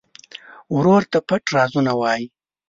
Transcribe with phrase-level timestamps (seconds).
[0.75, 2.25] ورور ته پټ رازونه وایې.